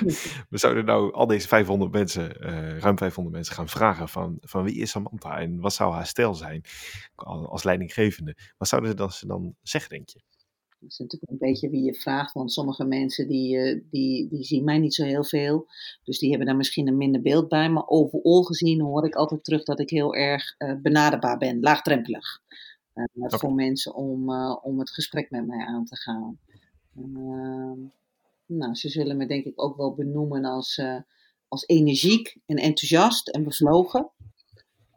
[0.49, 2.31] we zouden nou al deze 500 mensen,
[2.79, 6.35] ruim 500 mensen, gaan vragen van, van wie is Samantha en wat zou haar stijl
[6.35, 6.63] zijn
[7.15, 8.37] als leidinggevende.
[8.57, 10.21] Wat zouden ze dan zeggen, denk je?
[10.79, 14.43] Dat is natuurlijk een beetje wie je vraagt, want sommige mensen die, eh, die, die
[14.43, 15.67] zien mij niet zo heel veel.
[16.03, 17.69] Dus die hebben daar misschien een minder beeld bij.
[17.69, 22.41] Maar overal gezien hoor ik altijd terug dat ik heel erg uh, benaderbaar ben, laagdrempelig.
[22.95, 23.39] Uh, okay.
[23.39, 26.39] Voor mensen om, om het gesprek met mij aan te gaan.
[26.95, 27.79] Ehm,
[28.45, 30.81] nou, ze zullen me denk ik ook wel benoemen als,
[31.47, 34.09] als energiek en enthousiast en bevlogen.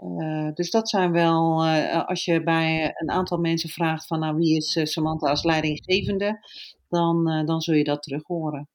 [0.05, 4.37] Uh, dus dat zijn wel, uh, als je bij een aantal mensen vraagt van nou
[4.37, 6.47] wie is Samantha als leidinggevende,
[6.89, 8.69] dan, dan zul je dat terug horen.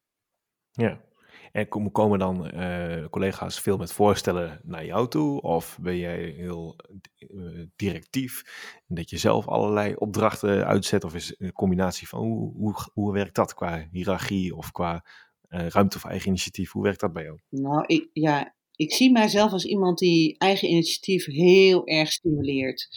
[0.71, 1.01] Ja,
[1.51, 2.51] en komen dan
[3.09, 5.41] collega's veel met voorstellen naar jou toe?
[5.41, 6.75] Of ben jij heel
[7.75, 8.43] directief,
[8.87, 11.03] dat je zelf allerlei opdrachten uitzet?
[11.03, 15.05] Of is het een combinatie van hoe, hoe, hoe werkt dat qua hiërarchie of qua
[15.47, 16.71] ruimte voor eigen initiatief?
[16.71, 17.39] Hoe werkt dat bij jou?
[17.49, 22.87] Nou, ik, ja, ik zie mijzelf als iemand die eigen initiatief heel erg stimuleert.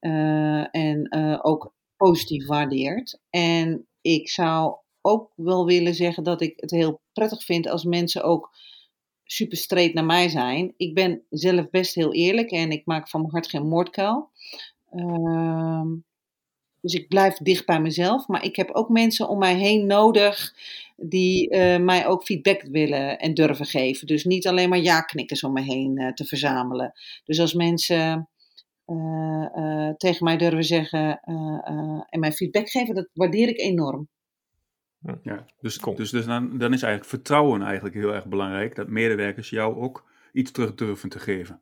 [0.00, 3.20] Uh, en uh, ook positief waardeert.
[3.30, 8.22] En ik zou ook wel willen zeggen dat ik het heel prettig vind als mensen
[8.24, 8.50] ook
[9.24, 10.74] super streed naar mij zijn.
[10.76, 14.30] Ik ben zelf best heel eerlijk en ik maak van mijn hart geen moordkuil.
[14.92, 15.82] Uh,
[16.86, 18.28] dus ik blijf dicht bij mezelf.
[18.28, 20.54] Maar ik heb ook mensen om mij heen nodig
[20.96, 24.06] die uh, mij ook feedback willen en durven geven.
[24.06, 26.92] Dus niet alleen maar ja-knikkers om me heen uh, te verzamelen.
[27.24, 28.28] Dus als mensen
[28.86, 31.20] uh, tegen mij durven zeggen
[32.10, 34.08] en mij feedback geven, dat waardeer ik enorm.
[35.22, 38.74] Ja, dus, dus, dus dan, dan is eigenlijk vertrouwen eigenlijk heel erg belangrijk.
[38.74, 41.60] Dat medewerkers jou ook iets terug durven te geven.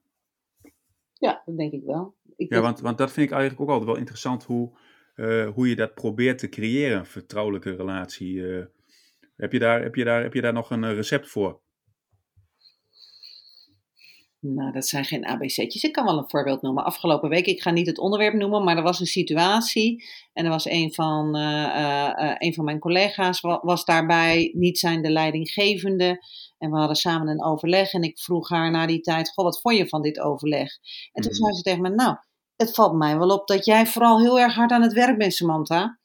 [1.12, 2.14] Ja, dat denk ik wel.
[2.37, 4.72] Ik ja, want, want dat vind ik eigenlijk ook altijd wel interessant hoe,
[5.55, 8.42] hoe je dat probeert te creëren, een vertrouwelijke relatie.
[9.37, 11.62] Heb je daar, heb je daar, heb je daar nog een eh, recept voor?
[14.40, 15.83] Nou, dat zijn geen ABC'tjes.
[15.83, 16.85] Ik kan wel een voorbeeld noemen.
[16.85, 20.05] Afgelopen week, ik ga niet het onderwerp noemen, maar er was een situatie.
[20.33, 25.03] En er was een van, uh, uh, een van mijn collega's was daarbij, niet zijn
[25.03, 26.18] de leidinggevende.
[26.59, 27.92] En we hadden samen een overleg.
[27.92, 30.72] En ik vroeg haar na die tijd, goh, wat vond je van dit overleg?
[31.12, 31.40] En toen mhm.
[31.40, 32.16] zei ze tegen me, nou,
[32.64, 35.35] het valt mij wel op dat jij vooral heel erg hard aan het werk bent,
[35.35, 35.98] Samantha.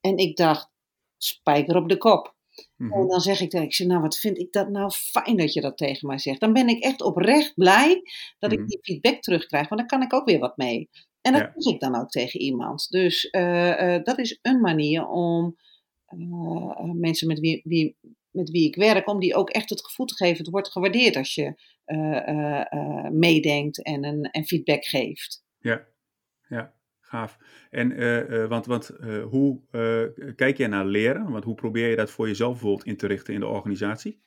[0.00, 0.70] En ik dacht,
[1.16, 2.34] spijker op de kop.
[2.78, 3.06] En mhm.
[3.06, 5.60] dan zeg ik tegen ik zeg, nou wat vind ik dat nou fijn dat je
[5.60, 6.40] dat tegen mij zegt.
[6.40, 8.02] Dan ben ik echt oprecht blij
[8.38, 8.68] dat ik mhm.
[8.68, 10.90] die feedback terugkrijg, want dan kan ik ook weer wat mee.
[11.20, 12.86] En dat zeg ik dan ook tegen iemand.
[12.90, 15.56] Dus uh, uh, dat is een manier om
[16.08, 17.96] uh, mensen met wie, wie,
[18.30, 21.16] met wie ik werk, om die ook echt het gevoel te geven, het wordt gewaardeerd
[21.16, 21.54] als je
[23.10, 25.42] meedenkt en, een, en feedback geeft.
[25.60, 25.86] Ja,
[26.48, 26.74] ja.
[27.10, 27.38] Gaaf.
[27.70, 29.60] En, uh, uh, want, want uh, hoe
[30.36, 31.30] kijk jij naar leren?
[31.30, 34.20] Want hoe probeer je dat voor jezelf bijvoorbeeld in te richten in de organisatie?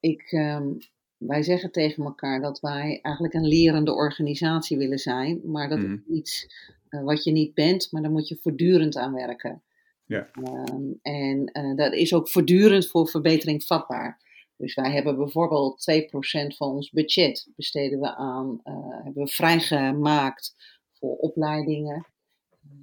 [0.00, 0.68] ik, ehm,
[1.16, 5.84] wij zeggen tegen elkaar dat wij eigenlijk een lerende organisatie willen zijn, maar dat is
[5.84, 6.12] mhm.
[6.12, 6.46] iets
[6.88, 9.62] wat je niet bent, maar daar moet je voortdurend aan werken.
[10.06, 10.30] Ja.
[10.32, 14.18] Ehm, en dat is ook voortdurend voor verbetering vatbaar.
[14.60, 20.54] Dus wij hebben bijvoorbeeld 2% van ons budget besteden we aan, uh, hebben we vrijgemaakt
[20.92, 22.06] voor opleidingen.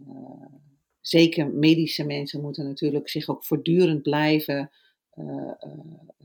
[0.08, 0.46] Uh,
[1.02, 4.72] zeker medische mensen moeten natuurlijk zich ook voortdurend blijven
[5.16, 5.52] uh,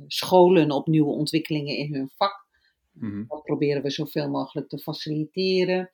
[0.07, 2.47] scholen op nieuwe ontwikkelingen in hun vak.
[2.93, 5.91] Mm Dat proberen we zoveel mogelijk te faciliteren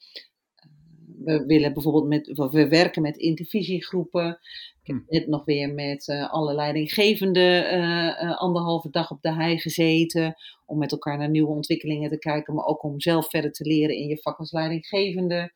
[1.25, 4.39] we willen bijvoorbeeld met, we werken met intervisiegroepen.
[4.83, 5.15] Ik heb hm.
[5.15, 10.35] net nog weer met uh, alle leidinggevenden uh, anderhalve dag op de hei gezeten.
[10.67, 13.97] Om met elkaar naar nieuwe ontwikkelingen te kijken, maar ook om zelf verder te leren
[13.97, 15.53] in je vak als leidinggevende.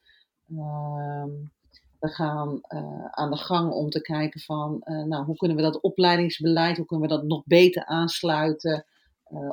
[0.51, 1.31] Ehm,
[2.01, 2.61] we gaan
[3.11, 7.09] aan de gang om te kijken van, nou, hoe kunnen we dat opleidingsbeleid, hoe kunnen
[7.09, 8.87] we dat nog beter aansluiten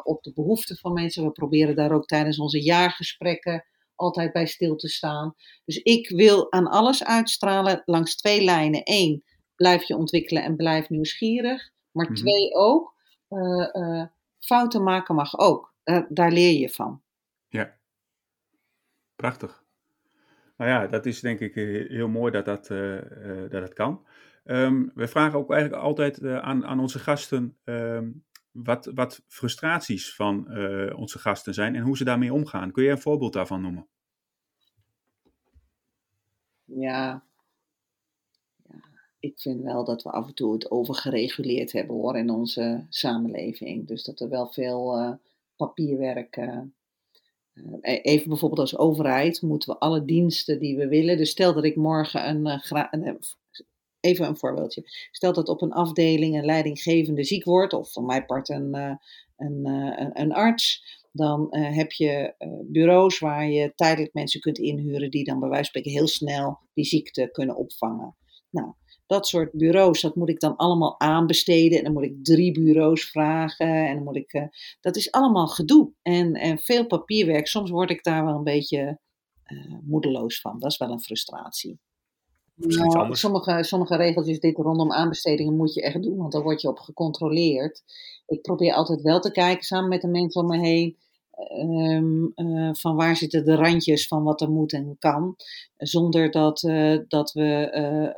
[0.04, 1.24] op de behoeften van mensen.
[1.24, 3.66] We proberen daar ook tijdens onze jaargesprekken
[4.00, 5.36] altijd bij stil te staan.
[5.66, 8.82] Dus ik wil aan alles uitstralen langs twee lijnen.
[8.84, 9.24] Eén,
[9.56, 11.70] blijf je ontwikkelen en blijf nieuwsgierig.
[11.92, 12.16] Maar mhm.
[12.16, 12.94] twee ook,
[13.30, 14.04] uh, uh,
[14.40, 15.74] fouten maken mag ook.
[16.10, 17.02] daar leer je van.
[17.48, 17.78] Ja,
[19.16, 19.64] prachtig.
[20.58, 24.06] Nou ja, dat is denk ik eh, heel mooi dat dat, dat, dat kan.
[24.46, 28.10] Um, we vragen ook eigenlijk altijd aan, aan onze gasten ehm,
[28.52, 32.72] wat, wat frustraties van uh, onze gasten zijn en hoe ze daarmee omgaan.
[32.72, 33.88] Kun je een voorbeeld daarvan noemen?
[36.64, 37.24] Ja.
[38.64, 38.80] ja.
[39.20, 43.88] Ik vind wel dat we af en toe het overgereguleerd hebben hoor in onze samenleving.
[43.88, 45.12] Dus dat er wel veel uh,
[45.56, 46.38] papierwerk.
[46.38, 46.62] Uh,
[47.82, 51.18] even bijvoorbeeld als overheid moeten we alle diensten die we willen.
[51.18, 52.46] Dus stel dat ik morgen een,
[52.92, 53.20] een
[54.00, 54.84] even een voorbeeldje.
[55.12, 58.96] Stel dat op een afdeling een leidinggevende ziek wordt, of van mijn part een, eh,
[59.38, 60.98] een, eh, een, een arts.
[61.12, 62.36] Dan uh, heb je
[62.68, 66.60] bureaus waar je tijdelijk mensen kunt inhuren die dan bij wijze van spreken heel snel
[66.74, 68.16] die ziekte kunnen opvangen.
[68.50, 68.74] Nou,
[69.06, 71.78] dat soort bureaus, dat moet ik dan allemaal aanbesteden.
[71.78, 73.88] En dan moet ik drie bureaus vragen.
[73.88, 74.50] En dan moet ik.
[74.82, 75.92] Dat is allemaal gedoe.
[76.02, 77.48] En, en veel papierwerk.
[77.48, 79.00] Soms word ik daar wel een beetje
[79.84, 80.60] moedeloos van.
[80.60, 81.80] Dat is wel een frustratie.
[82.60, 86.68] Nou, sommige, sommige regeltjes dit rondom aanbestedingen moet je echt doen, want daar word je
[86.68, 87.84] op gecontroleerd.
[88.28, 90.98] Ik probeer altijd wel te kijken samen met de mensen om me heen.
[91.32, 95.36] Ehm, eh, van waar zitten de randjes van wat er moet en kan.
[95.78, 97.72] Zonder dat, uh, dat we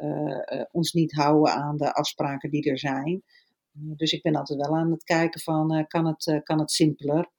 [0.03, 3.23] uh, ons niet houden aan de afspraken die er zijn.
[3.71, 7.29] dus ik ben altijd wel aan het kijken van kan, het, kan het simpeler.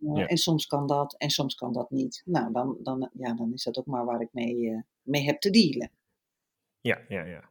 [0.00, 0.26] Ja.
[0.26, 2.22] En soms kan dat en soms kan dat niet.
[2.24, 5.50] Nou, dan, dan, ja, dan is dat ook maar waar ik mee, mee heb te
[5.50, 5.90] dealen.
[6.80, 7.50] Ja, ja, ja.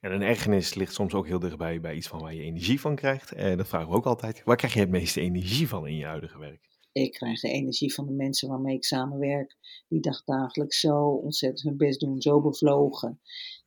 [0.00, 2.96] En een ergernis ligt soms ook heel dichtbij bij iets van waar je energie van
[2.96, 3.32] krijgt.
[3.32, 4.42] En dat vragen we ook altijd.
[4.44, 6.68] Waar krijg je het meeste energie van in je huidige werk?
[6.92, 9.56] Ik krijg de energie van de mensen waarmee ik samenwerk.
[9.88, 13.20] Die dagdagelijks zo ontzettend hun best doen, zo bevlogen.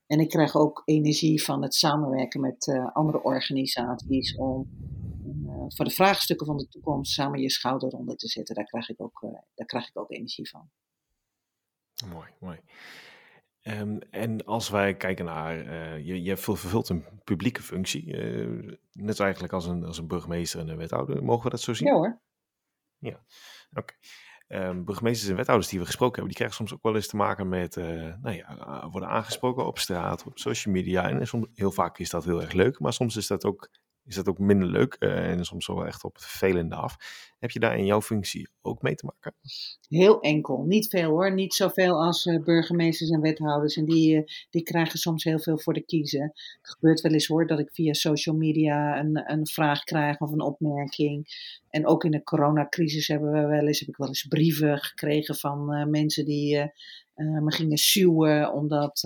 [0.08, 4.70] En ik krijg ook energie van het samenwerken met uh, andere organisaties om
[5.46, 8.56] uh, voor de vraagstukken van de toekomst samen je schouder onder te zetten.
[8.56, 10.70] Daar krijg ik ook, uh, daar krijg ik ook energie van.
[12.10, 12.60] Mooi, mooi.
[13.63, 19.19] Um, en als wij kijken naar, uh, je, je vervult een publieke functie, uh, net
[19.19, 21.23] eigenlijk als een, als een burgemeester en een wethouder.
[21.23, 21.88] Mogen we dat zo zien?
[21.88, 22.21] Ja hoor.
[22.97, 23.23] Ja,
[23.71, 23.93] oké.
[24.49, 24.69] Okay.
[24.69, 27.15] Um, burgemeesters en wethouders die we gesproken hebben, die krijgen soms ook wel eens te
[27.15, 27.86] maken met, uh,
[28.21, 31.10] nou ja, worden aangesproken op straat, op social media.
[31.10, 33.69] En soms, heel vaak is dat heel erg leuk, maar soms is dat ook
[34.06, 36.95] is dat ook minder leuk en soms wel echt op het vervelende af.
[37.39, 39.34] Heb je daar in jouw functie ook mee te maken?
[39.88, 41.34] Heel enkel, niet veel hoor.
[41.34, 43.76] Niet zoveel als uh, burgemeesters en wethouders.
[43.76, 46.21] En die, uh, die krijgen soms heel veel voor de kiezen.
[46.62, 50.32] Het gebeurt wel eens hoor dat ik via social media een, een vraag krijg of
[50.32, 51.28] een opmerking.
[51.69, 55.36] En ook in de coronacrisis hebben we wel eens, heb ik wel eens brieven gekregen
[55.36, 56.71] van mensen die
[57.15, 59.02] me gingen suwen omdat,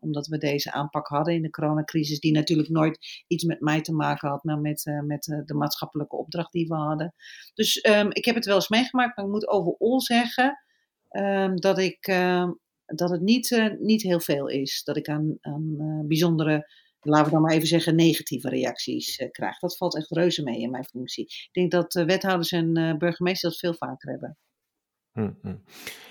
[0.00, 3.92] omdat we deze aanpak hadden in de coronacrisis, die natuurlijk nooit iets met mij te
[3.92, 7.14] maken had, maar met, met de maatschappelijke opdracht die we hadden.
[7.54, 10.62] Dus um, ik heb het wel eens meegemaakt, maar ik moet overal zeggen
[11.10, 12.06] um, dat, ik,
[12.84, 14.82] dat het niet, niet heel veel is.
[14.84, 19.58] Dat ik aan, aan bijzondere, laten we dan maar even zeggen, negatieve reacties krijg.
[19.58, 21.24] Dat valt echt reuze mee in mijn functie.
[21.24, 24.38] Ik denk dat wethouders en burgemeesters dat veel vaker hebben.
[25.12, 25.62] Hmm, hmm.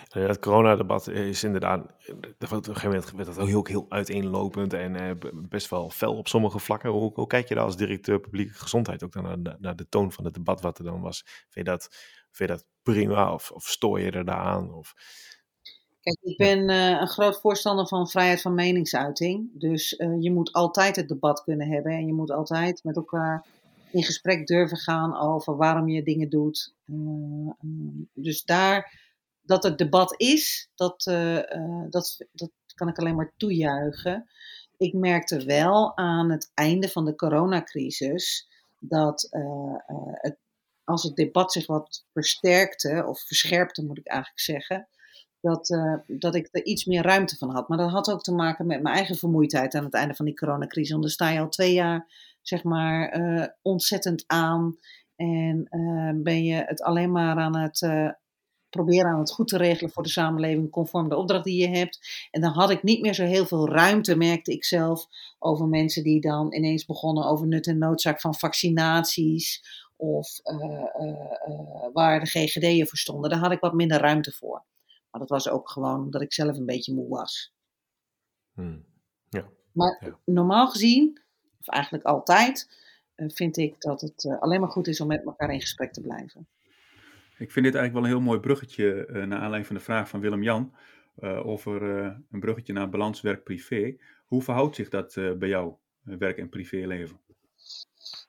[0.08, 5.20] Het coronadebat is inderdaad, op een gegeven moment werd dat ook heel, heel uiteenlopend en
[5.50, 6.90] best wel fel op sommige vlakken.
[6.90, 10.34] Hoe, kijk je daar als directeur publieke gezondheid ook naar naar de toon van het
[10.34, 11.24] debat wat er dan was?
[11.26, 11.96] Vind je dat,
[12.38, 14.74] vind je dat prima of, of stoor je er daar aan?
[14.74, 14.94] Of...
[16.02, 19.50] Kijk, ik ben uh, een groot voorstander van vrijheid van meningsuiting.
[19.54, 23.46] Dus je moet altijd het debat kunnen hebben en je moet altijd met elkaar
[23.92, 26.74] in gesprek durven gaan over waarom je dingen doet.
[28.14, 29.00] dus daar,
[29.42, 31.04] dat het debat is, dat,
[31.90, 34.30] dat, dat kan ik alleen maar toejuichen.
[34.78, 38.48] Ik merkte wel aan het einde van de coronacrisis
[38.80, 39.28] dat
[40.22, 40.38] het,
[40.88, 44.88] als het debat zich wat versterkte, of verscherpte moet ik eigenlijk zeggen,
[45.42, 47.68] dat, uh, dat ik er iets meer ruimte van had.
[47.68, 50.36] Maar dat had ook te maken met mijn eigen vermoeidheid aan het einde van die
[50.36, 50.92] coronacrisis.
[50.92, 54.78] Want dan sta je al twee jaar, zeg maar, uh, ontzettend aan.
[55.16, 57.82] En uh, ben je het alleen maar aan het
[58.70, 62.28] proberen aan het goed te regelen voor de samenleving, conform de opdracht die je hebt.
[62.32, 65.08] En dan had ik niet meer zo heel veel ruimte, merkte ik zelf,
[65.40, 69.62] over mensen die dan ineens begonnen over nut en noodzaak van vaccinaties.
[69.98, 70.40] Of
[71.94, 73.30] waar de GGD'en voor stonden.
[73.30, 74.64] Daar had ik wat minder ruimte voor.
[75.12, 77.54] Maar dat was ook gewoon omdat ik zelf een beetje moe was.
[78.54, 78.86] Hmm.
[79.30, 79.50] Ja.
[79.72, 81.22] Maar normaal gezien,
[81.60, 82.70] of eigenlijk altijd,
[83.16, 85.94] uh, vind ik dat het uh, alleen maar goed is om met elkaar in gesprek
[85.94, 86.48] te blijven.
[87.38, 90.10] Ik vind dit eigenlijk wel een heel mooi bruggetje, uh, naar aanleiding van de vraag
[90.10, 90.74] van Willem-Jan,
[91.44, 91.82] over
[92.32, 93.98] een bruggetje naar balans werk-privé.
[94.26, 97.20] Hoe verhoudt zich dat bij jou, werk- en privéleven?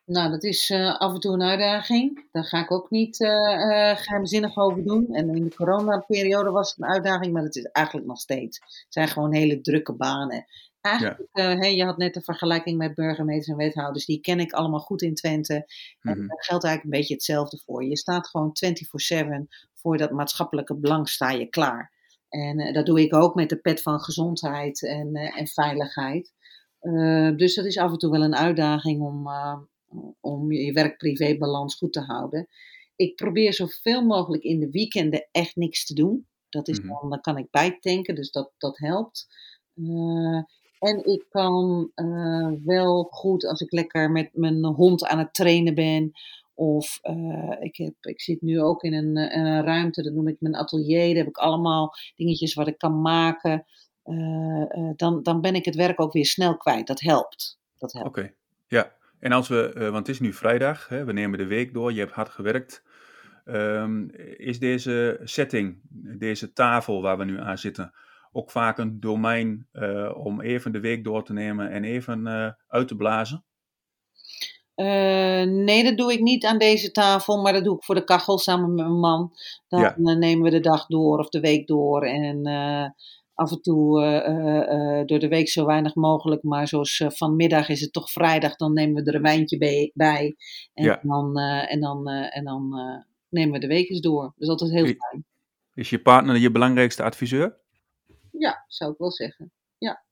[0.08, 2.28] Nou, dat is uh, af en toe een uitdaging.
[2.32, 5.14] Daar ga ik ook niet uh, uh, geheimzinnig over doen.
[5.14, 8.58] En in de coronaperiode was het een uitdaging, maar dat is eigenlijk nog steeds.
[8.58, 10.46] Het zijn gewoon hele drukke banen.
[10.80, 11.56] Eigenlijk, ja.
[11.56, 14.06] hey, je had net een vergelijking met burgemeesters en wethouders.
[14.06, 15.54] Die ken ik allemaal goed in Twente.
[15.54, 15.64] En
[16.00, 16.28] mm-hmm.
[16.28, 17.84] daar geldt eigenlijk een beetje hetzelfde voor.
[17.84, 18.56] Je staat gewoon
[19.14, 19.26] 24-7
[19.74, 21.92] voor dat maatschappelijke belang sta je klaar.
[22.28, 26.32] En dat doe ik ook met de pet van gezondheid en, en veiligheid.
[27.36, 29.28] dus dat is af en toe wel een uitdaging om
[30.20, 32.48] om je werk-privé-balans goed te houden.
[32.96, 36.26] Ik probeer zoveel mogelijk in de weekenden echt niks te doen.
[36.48, 39.26] Dat is dan, dan kan ik bijtanken, dus dat, dat helpt.
[39.74, 40.42] Uh,
[40.78, 45.74] en ik kan uh, wel goed als ik lekker met mijn hond aan het trainen
[45.74, 46.10] ben.
[46.54, 50.40] Of uh, ik, heb, ik zit nu ook in een, een, ruimte, dat noem ik
[50.40, 51.06] mijn atelier.
[51.06, 53.66] Daar heb ik allemaal dingetjes wat ik kan maken.
[54.96, 56.86] dan, dan ben ik het werk ook weer snel kwijt.
[56.86, 57.58] Dat helpt.
[57.78, 58.08] Dat helpt.
[58.08, 58.34] Oké, okay.
[58.68, 58.96] ja.
[59.20, 61.92] En als we, uh, want het is nu vrijdag, hè, we nemen de week door,
[61.92, 62.82] je hebt hard gewerkt.
[63.44, 65.80] Um, is deze setting,
[66.18, 67.92] deze tafel waar we nu aan zitten,
[68.32, 72.50] ook vaak een domein uh, om even de week door te nemen en even uh,
[72.68, 73.42] uit te blazen?
[75.44, 78.38] nee, dat doe ik niet aan deze tafel, maar dat doe ik voor de kachel
[78.38, 79.32] samen met mijn man.
[79.68, 79.94] Dan ja.
[79.96, 82.46] nemen we de dag door of de week door en
[83.38, 86.42] af en toe uh, uh, door de week zo weinig mogelijk.
[86.42, 89.90] Maar zoals vanmiddag is het toch vrijdag, dan nemen we er een wijntje bij.
[89.94, 90.36] bij
[90.74, 91.00] en, ja.
[91.02, 92.74] dan, en dan, en dan
[93.28, 94.32] nemen we de week eens door.
[94.36, 95.24] Dus dat is heel fijn.
[95.74, 97.56] Is je partner je belangrijkste adviseur?
[98.30, 99.52] Ja, zou ik wel zeggen.
[99.78, 100.04] Ja.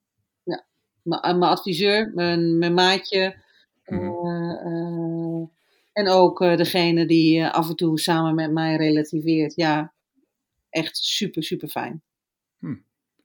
[0.42, 0.66] ja.
[1.02, 3.44] Mijn adviseur, mijn, mijn maatje.
[3.84, 5.50] Mm-hmm.
[5.92, 9.54] en ook degene die af en toe samen met mij relativeert.
[9.54, 9.92] Ja,
[10.70, 12.02] echt super, super fijn.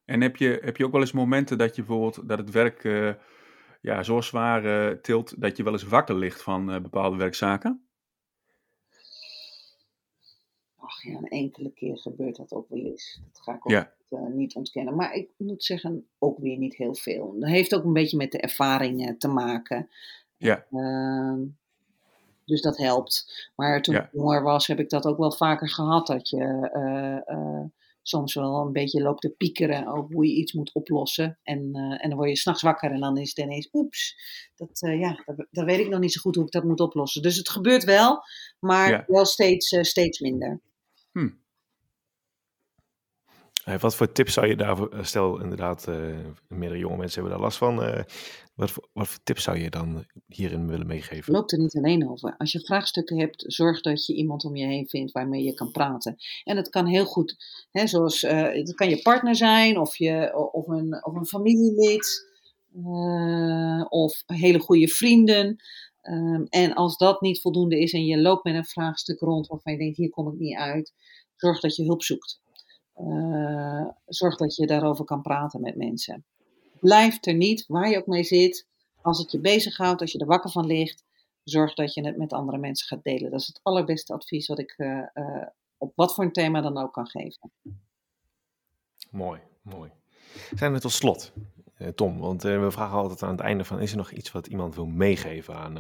[0.06, 2.84] En heb je, heb je ook wel eens momenten dat je bijvoorbeeld dat het werk
[2.84, 3.14] uh,
[3.82, 7.86] ja, zo zwaar uh, tilt dat je wel eens wakker ligt van uh, bepaalde werkzaken?
[10.76, 13.22] Ach ja, een enkele keer gebeurt dat ook wel eens.
[13.32, 13.94] Dat ga ik ook ja.
[14.30, 14.96] niet, ontkennen.
[14.96, 17.40] Maar ik moet zeggen, ook weer niet heel veel.
[17.40, 19.90] Dat heeft ook een beetje met de ervaring te maken.
[20.38, 20.66] Ja.
[20.72, 21.40] Ehm,
[22.46, 23.50] dus dat helpt.
[23.56, 24.04] Maar toen ja.
[24.04, 26.08] ik jonger was, heb ik dat ook wel vaker gehad.
[26.08, 26.70] Dat je
[28.02, 31.40] soms wel een beetje loopt te piekeren over hoe je iets moet oplossen.
[31.44, 34.16] En, uh, en dan word je s'nachts wakker en dan is het ineens, oeps,
[34.56, 36.80] dat, uh, ja, dat, dat, weet ik nog niet zo goed hoe ik dat moet
[36.80, 37.22] oplossen.
[37.22, 38.24] Dus het gebeurt wel,
[38.60, 39.04] maar ja.
[39.08, 40.62] wel steeds, uh, steeds minder.
[41.12, 41.30] Hm.
[43.80, 45.88] Wat voor tips zou je daarvoor, stel inderdaad,
[46.48, 48.06] meerdere jonge mensen hebben daar last van.
[48.56, 51.34] Wat voor, wat voor tips zou je dan hierin willen meegeven?
[51.34, 52.38] Loopt er niet alleen over.
[52.38, 55.72] Als je vraagstukken hebt, zorg dat je iemand om je heen vindt waarmee je kan
[55.72, 56.16] praten.
[56.44, 57.36] En dat kan heel goed,
[57.72, 62.30] hè, zoals, uh, dat kan je partner zijn of, je, of, een, of een familielid.
[63.90, 65.56] Of hele goede vrienden.
[66.02, 69.74] Um, en als dat niet voldoende is en je loopt met een vraagstuk rond waarvan
[69.74, 70.94] je denkt, hier kom ik niet uit,
[71.36, 72.42] zorg dat je hulp zoekt.
[72.98, 76.26] Uh, zorg dat je daarover kan praten met mensen
[76.82, 78.68] blijf er niet, waar je ook mee zit.
[79.02, 81.04] Als het je bezighoudt, als je er wakker van ligt,
[81.44, 83.32] zorg dat je het met andere mensen gaat delen.
[83.32, 85.46] Dat is het allerbeste advies wat ik uh, uh,
[85.78, 87.52] op wat voor een thema dan ook kan geven.
[89.10, 89.92] Mooi, mooi.
[90.56, 91.34] Zijn we tot slot,
[91.96, 92.20] Tom?
[92.20, 94.86] Want we vragen altijd aan het einde van, is er nog iets wat iemand wil
[94.86, 95.78] meegeven aan,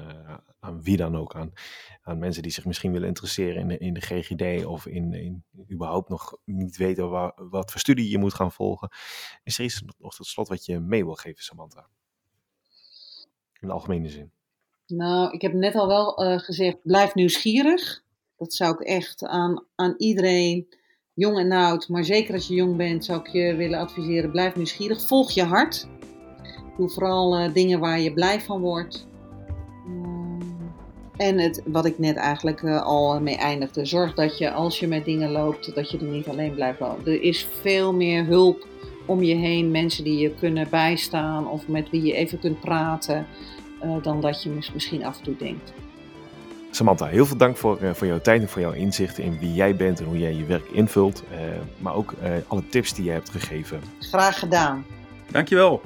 [0.60, 1.36] aan wie dan ook?
[1.36, 1.54] Aan,
[2.02, 5.43] aan mensen die zich misschien willen interesseren in de, in de GGD of in, in
[5.72, 7.10] überhaupt nog niet weten
[7.49, 8.89] wat voor studie je moet gaan volgen.
[9.43, 11.88] Is er iets nog tot slot wat je mee wil geven, Samantha?
[13.60, 14.32] In de algemene zin.
[14.88, 18.04] Nou, ik heb net al wel gezegd, blijf nieuwsgierig.
[18.36, 20.68] Dat zou ik echt aan, aan iedereen,
[21.14, 24.32] jong en oud, maar zeker als je jong bent, zou ik je willen adviseren.
[24.32, 25.01] Blijf nieuwsgierig.
[25.01, 25.88] Volg je hart.
[26.78, 29.07] Doe vooral dingen waar je blij van wordt.
[31.18, 34.88] En het, wat ik net eigenlijk uh, al mee eindigde, zorg dat je als je
[34.88, 37.05] met dingen loopt, dat je er niet alleen blijft lopen.
[37.05, 38.68] Er is veel meer hulp
[39.05, 43.28] om je heen, mensen die je kunnen bijstaan of met wie je even kunt praten,
[44.01, 45.74] dan dat je misschien af en toe denkt.
[46.72, 49.53] Samantha, heel veel dank voor, uh, voor jouw tijd en voor jouw inzichten in wie
[49.53, 51.24] jij bent en hoe jij je werk invult.
[51.78, 52.13] maar ook
[52.47, 53.82] alle tips die je hebt gegeven.
[53.99, 54.86] Graag gedaan.
[55.32, 55.82] Dankjewel.